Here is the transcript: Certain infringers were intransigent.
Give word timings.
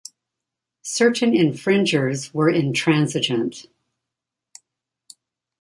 Certain 0.87 1.31
infringers 1.35 2.33
were 2.33 2.49
intransigent. 2.49 3.67